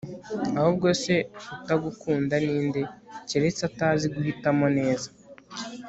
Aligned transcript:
ahubwo 0.59 0.87
se 1.03 1.15
utagukunda 1.55 2.35
ninde, 2.45 2.81
keretse 3.29 3.61
atazi 3.69 4.05
guhitamo 4.15 4.65
neza 4.77 5.09